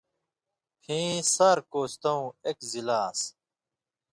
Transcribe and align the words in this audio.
پھیں 0.81 1.09
سار 1.33 1.57
کوستٶں 1.71 2.21
ایک 2.45 2.57
ضِلعہ 2.71 2.97
آن٘سیۡ۔ 3.07 3.29